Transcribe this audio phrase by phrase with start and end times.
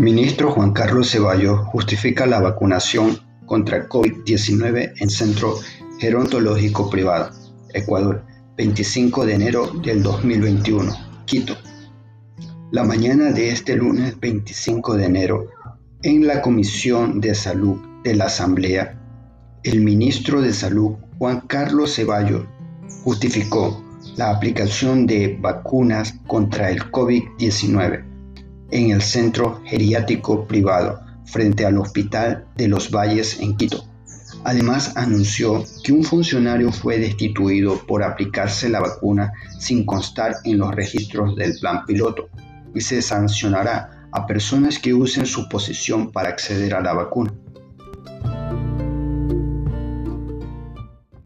[0.00, 5.56] Ministro Juan Carlos Ceballos justifica la vacunación contra COVID-19 en Centro
[5.98, 7.28] Gerontológico Privado,
[7.74, 8.24] Ecuador,
[8.56, 10.90] 25 de enero del 2021,
[11.26, 11.54] Quito.
[12.70, 15.48] La mañana de este lunes 25 de enero,
[16.02, 18.98] en la Comisión de Salud de la Asamblea,
[19.64, 22.46] el ministro de Salud, Juan Carlos Ceballos,
[23.04, 23.84] justificó
[24.16, 28.09] la aplicación de vacunas contra el COVID-19
[28.70, 33.84] en el centro geriátrico privado frente al Hospital de los Valles en Quito.
[34.44, 40.74] Además anunció que un funcionario fue destituido por aplicarse la vacuna sin constar en los
[40.74, 42.28] registros del plan piloto
[42.74, 47.32] y se sancionará a personas que usen su posición para acceder a la vacuna.